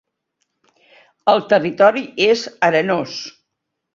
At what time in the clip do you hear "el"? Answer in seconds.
1.33-1.43